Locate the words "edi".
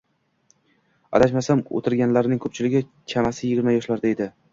4.15-4.29